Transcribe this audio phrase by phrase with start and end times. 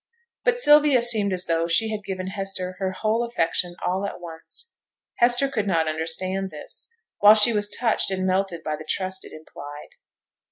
[0.43, 4.71] But Sylvia seemed as though she had given Hester her whole affection all at once.
[5.19, 6.89] Hester could not understand this,
[7.19, 9.89] while she was touched and melted by the trust it implied.